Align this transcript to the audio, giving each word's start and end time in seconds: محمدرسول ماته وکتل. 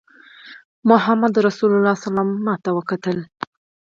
محمدرسول 0.89 1.71
ماته 2.47 2.69
وکتل. 2.77 3.17